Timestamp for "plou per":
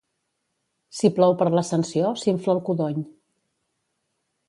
1.19-1.47